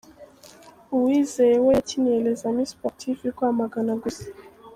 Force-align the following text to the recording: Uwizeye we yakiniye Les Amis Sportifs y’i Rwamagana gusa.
Uwizeye 0.95 1.55
we 1.65 1.71
yakiniye 1.77 2.17
Les 2.25 2.41
Amis 2.49 2.71
Sportifs 2.73 3.21
y’i 3.23 3.31
Rwamagana 3.35 3.93
gusa. 4.03 4.25